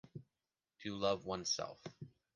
To 0.79 0.95
love 0.95 1.27
oneself. 1.27 1.77